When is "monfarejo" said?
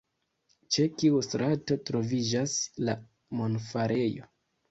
3.41-4.27